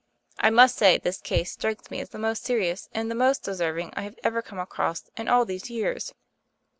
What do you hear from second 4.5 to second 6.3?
across in all these years."